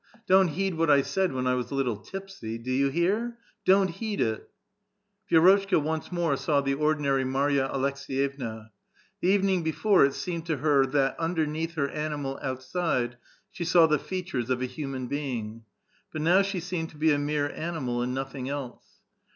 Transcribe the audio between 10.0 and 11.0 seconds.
it seemed to her